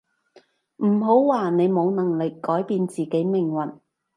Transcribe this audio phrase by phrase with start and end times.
[0.77, 3.77] 唔好話你冇能力改變自己命運